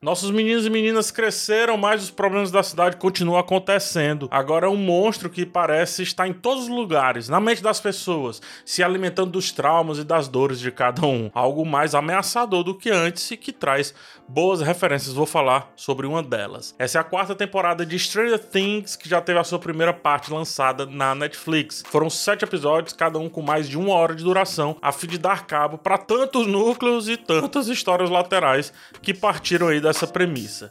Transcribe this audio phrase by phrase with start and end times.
[0.00, 4.28] Nossos meninos e meninas cresceram, mas os problemas da cidade continuam acontecendo.
[4.30, 8.40] Agora é um monstro que parece estar em todos os lugares, na mente das pessoas,
[8.64, 11.32] se alimentando dos traumas e das dores de cada um.
[11.34, 13.92] Algo mais ameaçador do que antes e que traz
[14.28, 15.14] boas referências.
[15.14, 16.76] Vou falar sobre uma delas.
[16.78, 20.32] Essa é a quarta temporada de Stranger Things, que já teve a sua primeira parte
[20.32, 21.82] lançada na Netflix.
[21.88, 25.18] Foram sete episódios, cada um com mais de uma hora de duração, a fim de
[25.18, 28.72] dar cabo para tantos núcleos e tantas histórias laterais
[29.02, 30.70] que partiram aí dessa premissa.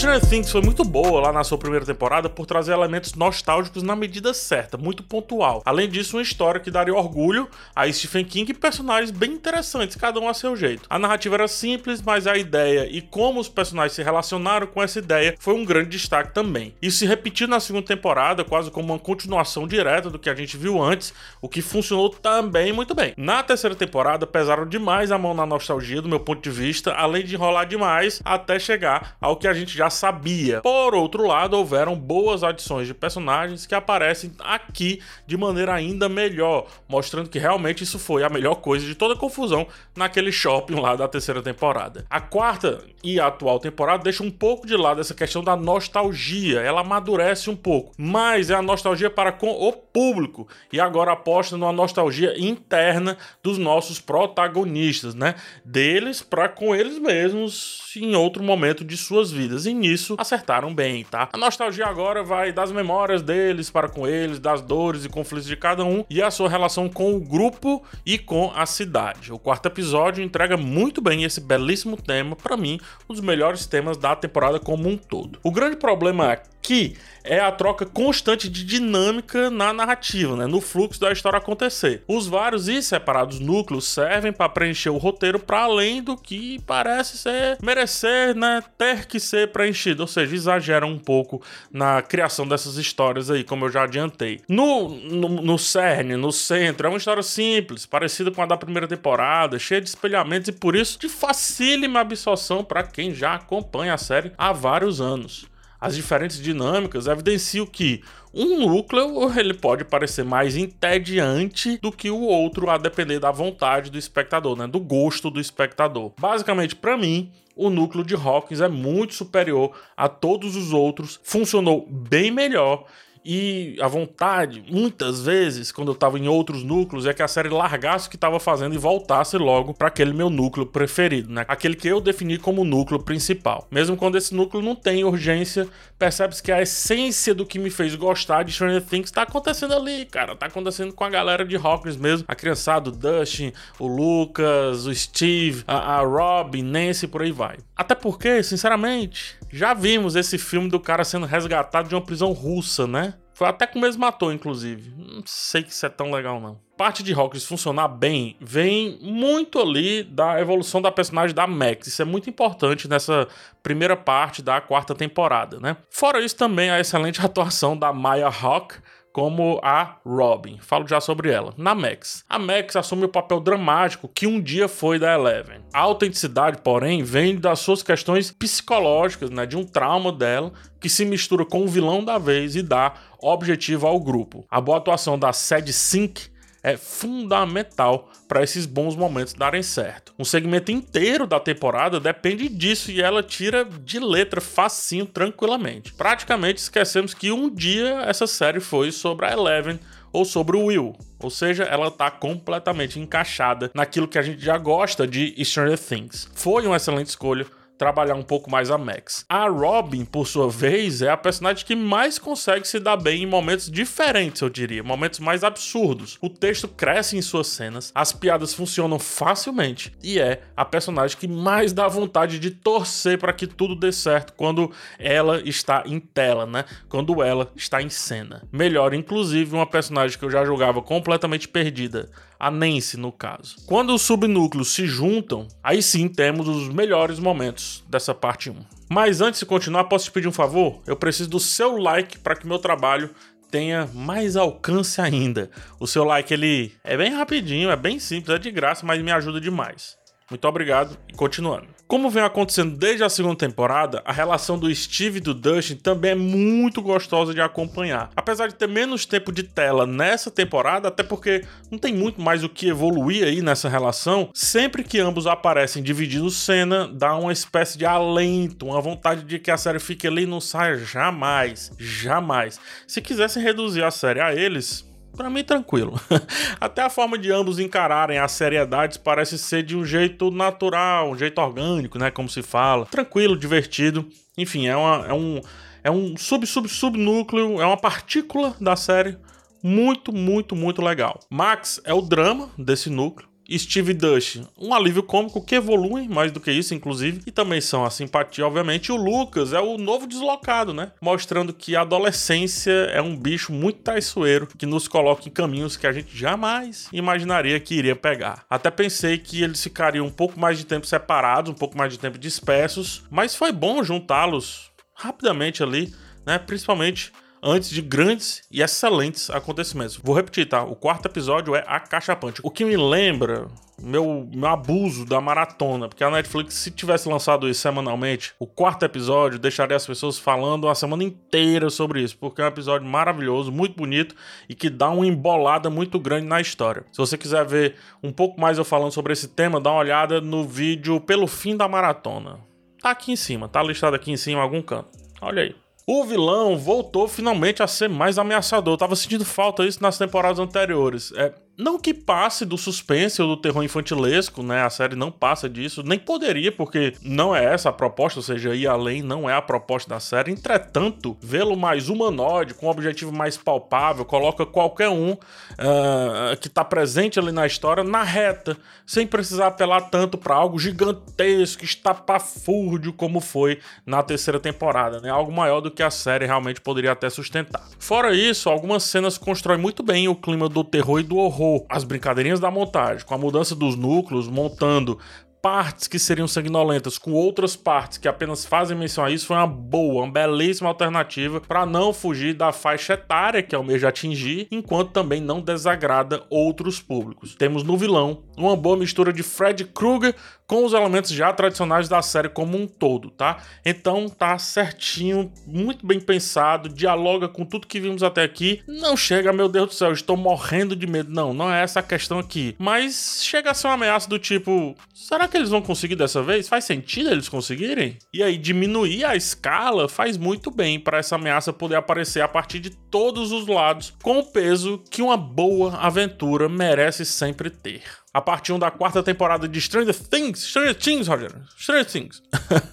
[0.00, 3.94] Stranger Things foi muito boa lá na sua primeira temporada por trazer elementos nostálgicos na
[3.94, 5.60] medida certa, muito pontual.
[5.62, 10.18] Além disso, uma história que daria orgulho a Stephen King e personagens bem interessantes, cada
[10.18, 10.86] um a seu jeito.
[10.88, 14.98] A narrativa era simples, mas a ideia e como os personagens se relacionaram com essa
[14.98, 16.74] ideia foi um grande destaque também.
[16.80, 20.56] Isso se repetiu na segunda temporada, quase como uma continuação direta do que a gente
[20.56, 21.12] viu antes,
[21.42, 23.12] o que funcionou também muito bem.
[23.18, 27.22] Na terceira temporada, pesaram demais a mão na nostalgia, do meu ponto de vista, além
[27.22, 30.60] de enrolar demais até chegar ao que a gente já sabia.
[30.60, 36.66] Por outro lado, houveram boas adições de personagens que aparecem aqui de maneira ainda melhor,
[36.88, 39.66] mostrando que realmente isso foi a melhor coisa de toda a confusão
[39.96, 42.06] naquele shopping lá da terceira temporada.
[42.08, 46.60] A quarta e a atual temporada deixa um pouco de lado essa questão da nostalgia,
[46.60, 51.56] ela amadurece um pouco, mas é a nostalgia para com o público e agora aposta
[51.56, 55.34] numa nostalgia interna dos nossos protagonistas, né?
[55.64, 59.66] Deles para com eles mesmos em outro momento de suas vidas.
[59.66, 61.28] E nisso acertaram bem, tá?
[61.32, 65.56] A nostalgia agora vai das memórias deles para com eles, das dores e conflitos de
[65.56, 69.32] cada um e a sua relação com o grupo e com a cidade.
[69.32, 73.96] O quarto episódio entrega muito bem esse belíssimo tema, para mim, um dos melhores temas
[73.96, 75.38] da temporada como um todo.
[75.42, 81.00] O grande problema que é a troca constante de dinâmica na narrativa, né, no fluxo
[81.00, 82.02] da história acontecer.
[82.06, 87.16] Os vários e separados núcleos servem para preencher o roteiro para além do que parece
[87.18, 91.42] ser merecer, né, ter que ser preenchido, ou seja, exageram um pouco
[91.72, 94.40] na criação dessas histórias aí, como eu já adiantei.
[94.48, 98.88] No, no, no cerne, no centro, é uma história simples, parecida com a da primeira
[98.88, 103.98] temporada, cheia de espelhamentos e por isso de facílima absorção para quem já acompanha a
[103.98, 108.02] série há vários anos as diferentes dinâmicas evidenciam que
[108.32, 113.90] um núcleo ele pode parecer mais entediante do que o outro, a depender da vontade
[113.90, 114.66] do espectador, né?
[114.66, 116.12] do gosto do espectador.
[116.18, 121.86] Basicamente, para mim, o núcleo de Hawkins é muito superior a todos os outros, funcionou
[121.90, 122.86] bem melhor
[123.24, 127.48] e a vontade, muitas vezes, quando eu tava em outros núcleos, é que a série
[127.48, 131.44] largasse o que tava fazendo e voltasse logo para aquele meu núcleo preferido, né?
[131.46, 133.66] Aquele que eu defini como núcleo principal.
[133.70, 137.94] Mesmo quando esse núcleo não tem urgência, percebe-se que a essência do que me fez
[137.94, 140.34] gostar de Stranger Things tá acontecendo ali, cara.
[140.34, 142.24] Tá acontecendo com a galera de Hawkins mesmo.
[142.26, 147.58] A criançada, o Dustin, o Lucas, o Steve, a, a Robin, Nancy, por aí vai.
[147.76, 152.86] Até porque, sinceramente, já vimos esse filme do cara sendo resgatado de uma prisão russa,
[152.86, 153.14] né?
[153.40, 154.92] Foi até com o mesmo ator, inclusive.
[154.94, 156.60] Não sei que isso é tão legal, não.
[156.76, 161.86] Parte de Hawkins funcionar bem vem muito ali da evolução da personagem da Max.
[161.86, 163.26] Isso é muito importante nessa
[163.62, 165.78] primeira parte da quarta temporada, né?
[165.90, 168.76] Fora isso, também a excelente atuação da Maya Hawke
[169.12, 170.58] como a Robin.
[170.60, 171.52] Falo já sobre ela.
[171.56, 172.24] Na Max.
[172.28, 175.60] A Max assume o papel dramático que um dia foi da Eleven.
[175.72, 181.04] A autenticidade, porém, vem das suas questões psicológicas, né, de um trauma dela, que se
[181.04, 184.44] mistura com o vilão da vez e dá objetivo ao grupo.
[184.50, 186.30] A boa atuação da Sad Sink
[186.62, 190.12] é fundamental para esses bons momentos darem certo.
[190.18, 195.92] Um segmento inteiro da temporada depende disso e ela tira de letra facinho, tranquilamente.
[195.92, 199.78] Praticamente esquecemos que um dia essa série foi sobre a Eleven
[200.12, 200.96] ou sobre o Will.
[201.18, 206.28] Ou seja, ela está completamente encaixada naquilo que a gente já gosta de Stranger Things.
[206.34, 207.46] Foi uma excelente escolha
[207.80, 209.24] trabalhar um pouco mais a Max.
[209.26, 213.26] A Robin, por sua vez, é a personagem que mais consegue se dar bem em
[213.26, 216.18] momentos diferentes, eu diria, momentos mais absurdos.
[216.20, 221.26] O texto cresce em suas cenas, as piadas funcionam facilmente e é a personagem que
[221.26, 226.44] mais dá vontade de torcer para que tudo dê certo quando ela está em tela,
[226.44, 226.66] né?
[226.86, 228.42] Quando ela está em cena.
[228.52, 232.10] Melhor, inclusive, uma personagem que eu já jogava completamente perdida
[232.40, 233.56] a Nancy no caso.
[233.66, 238.56] Quando os subnúcleos se juntam, aí sim temos os melhores momentos dessa parte 1.
[238.88, 240.80] Mas antes de continuar, posso te pedir um favor?
[240.86, 243.10] Eu preciso do seu like para que meu trabalho
[243.50, 245.50] tenha mais alcance ainda.
[245.78, 249.10] O seu like ele é bem rapidinho, é bem simples, é de graça, mas me
[249.10, 249.96] ajuda demais.
[250.30, 251.79] Muito obrigado e continuando.
[251.90, 256.12] Como vem acontecendo desde a segunda temporada, a relação do Steve e do Dustin também
[256.12, 258.10] é muito gostosa de acompanhar.
[258.14, 262.44] Apesar de ter menos tempo de tela nessa temporada, até porque não tem muito mais
[262.44, 267.76] o que evoluir aí nessa relação, sempre que ambos aparecem dividindo cena, dá uma espécie
[267.76, 271.72] de alento, uma vontade de que a série fique ali e não saia jamais.
[271.76, 272.60] Jamais.
[272.86, 276.00] Se quisessem reduzir a série a eles, para mim tranquilo.
[276.60, 281.18] Até a forma de ambos encararem as seriedades parece ser de um jeito natural, um
[281.18, 282.86] jeito orgânico, né, como se fala.
[282.86, 284.08] Tranquilo, divertido.
[284.36, 285.40] Enfim, é, uma, é um
[285.82, 289.16] é um sub sub subnúcleo, é uma partícula da série
[289.62, 291.20] muito, muito, muito legal.
[291.30, 293.29] Max é o drama desse núcleo.
[293.58, 297.84] Steve Dush, um alívio cômico que evolui mais do que isso, inclusive, e também são
[297.84, 298.86] a simpatia, obviamente.
[298.86, 300.92] E o Lucas é o novo deslocado, né?
[301.00, 305.86] Mostrando que a adolescência é um bicho muito traiçoeiro que nos coloca em caminhos que
[305.86, 308.44] a gente jamais imaginaria que iria pegar.
[308.48, 311.98] Até pensei que eles ficariam um pouco mais de tempo separados, um pouco mais de
[311.98, 315.92] tempo dispersos, mas foi bom juntá-los rapidamente ali,
[316.26, 316.38] né?
[316.38, 319.96] Principalmente antes de grandes e excelentes acontecimentos.
[320.02, 320.62] Vou repetir, tá?
[320.62, 322.40] O quarto episódio é A Cachapante.
[322.42, 323.48] O que me lembra
[323.82, 328.84] meu, meu abuso da maratona, porque a Netflix, se tivesse lançado isso semanalmente, o quarto
[328.84, 333.50] episódio deixaria as pessoas falando a semana inteira sobre isso, porque é um episódio maravilhoso,
[333.50, 334.14] muito bonito
[334.48, 336.84] e que dá uma embolada muito grande na história.
[336.92, 340.20] Se você quiser ver um pouco mais eu falando sobre esse tema, dá uma olhada
[340.20, 342.38] no vídeo Pelo Fim da Maratona.
[342.82, 344.88] Tá aqui em cima, tá listado aqui em cima algum canto.
[345.20, 345.69] Olha aí.
[345.86, 348.74] O vilão voltou finalmente a ser mais ameaçador.
[348.74, 351.12] Eu tava sentindo falta disso nas temporadas anteriores.
[351.16, 354.62] É, não que passe do suspense ou do terror infantilesco, né?
[354.62, 358.54] A série não passa disso, nem poderia, porque não é essa a proposta, ou seja,
[358.54, 360.32] ir além não é a proposta da série.
[360.32, 366.64] Entretanto, vê-lo mais humanoide, com um objetivo mais palpável, coloca qualquer um uh, que tá
[366.64, 368.56] presente ali na história na reta,
[368.86, 375.10] sem precisar apelar tanto para algo gigantesco, estapafúrdio, como foi na terceira temporada, né?
[375.10, 377.68] Algo maior do que a série realmente poderia até sustentar.
[377.78, 381.84] Fora isso, algumas cenas constroem muito bem o clima do terror e do horror as
[381.84, 384.98] brincadeirinhas da montagem, com a mudança dos núcleos, montando
[385.42, 389.46] partes que seriam sanguinolentas com outras partes que apenas fazem menção a isso foi uma
[389.46, 395.20] boa, uma belíssima alternativa para não fugir da faixa etária que almeja atingir, enquanto também
[395.20, 397.34] não desagrada outros públicos.
[397.36, 400.14] Temos no vilão uma boa mistura de Fred Krueger
[400.50, 403.38] com os elementos já tradicionais da série como um todo, tá?
[403.64, 408.60] Então tá certinho, muito bem pensado, dialoga com tudo que vimos até aqui.
[408.66, 411.12] Não chega, meu Deus do céu, estou morrendo de medo.
[411.12, 412.56] Não, não é essa a questão aqui.
[412.58, 416.48] Mas chega a ser uma ameaça do tipo, será que eles vão conseguir dessa vez?
[416.48, 417.96] Faz sentido eles conseguirem?
[418.12, 422.58] E aí, diminuir a escala faz muito bem para essa ameaça poder aparecer a partir
[422.58, 428.20] de todos os lados, com o peso que uma boa aventura merece sempre ter a
[428.20, 432.22] parte 1 da quarta temporada de Stranger Things, Stranger Things, Roger, Stranger Things,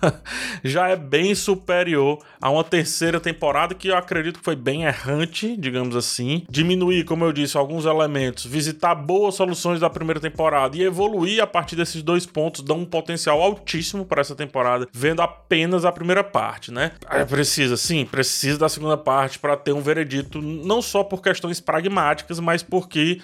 [0.63, 5.55] já é bem superior a uma terceira temporada que eu acredito que foi bem errante,
[5.55, 6.43] digamos assim.
[6.49, 11.47] Diminuir, como eu disse, alguns elementos, visitar boas soluções da primeira temporada e evoluir a
[11.47, 16.23] partir desses dois pontos dão um potencial altíssimo para essa temporada, vendo apenas a primeira
[16.23, 16.93] parte, né?
[17.09, 21.59] É, precisa, sim, precisa da segunda parte para ter um veredito, não só por questões
[21.59, 23.21] pragmáticas, mas porque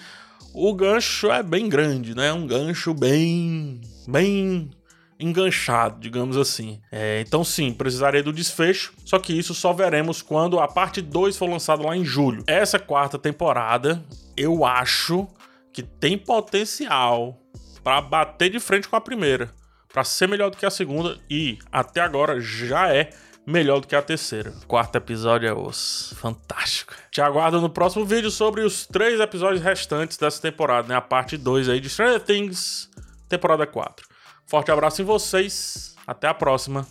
[0.54, 2.32] o gancho é bem grande, né?
[2.32, 3.80] Um gancho bem.
[4.06, 4.70] bem
[5.18, 6.80] enganchado, digamos assim.
[6.90, 11.36] É, então, sim, precisarei do desfecho, só que isso só veremos quando a parte 2
[11.36, 12.42] for lançada lá em julho.
[12.46, 14.04] Essa quarta temporada,
[14.36, 15.26] eu acho
[15.72, 17.38] que tem potencial
[17.82, 19.50] para bater de frente com a primeira,
[19.92, 23.10] para ser melhor do que a segunda e até agora já é
[23.46, 24.52] melhor do que a terceira.
[24.62, 26.14] O quarto episódio é osso.
[26.16, 26.94] Fantástico.
[27.10, 30.94] Te aguardo no próximo vídeo sobre os três episódios restantes dessa temporada, né?
[30.94, 32.90] A parte 2 aí de Stranger Things,
[33.28, 34.06] temporada 4.
[34.46, 36.86] Forte abraço em vocês, até a próxima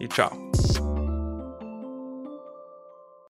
[0.00, 0.85] e tchau.